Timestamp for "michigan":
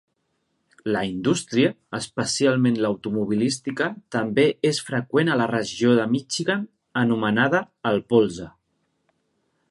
6.15-6.63